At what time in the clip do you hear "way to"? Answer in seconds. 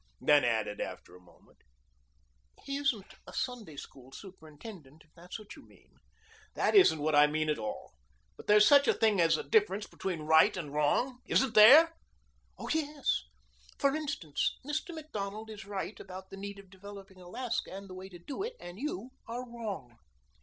17.93-18.17